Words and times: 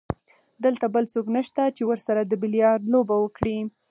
دلته 0.63 0.85
بل 0.95 1.05
څوک 1.13 1.25
نشته 1.37 1.63
چې 1.75 1.83
ورسره 1.89 2.21
د 2.25 2.33
بیلیارډ 2.41 2.83
لوبه 2.93 3.15
وکړي. 3.19 3.57